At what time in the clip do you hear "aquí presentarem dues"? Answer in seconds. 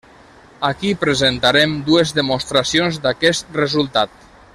0.69-2.13